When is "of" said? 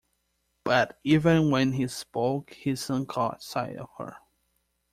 3.77-3.87